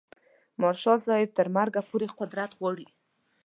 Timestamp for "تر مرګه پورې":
1.37-2.07